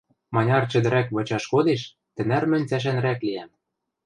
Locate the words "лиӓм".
3.25-3.51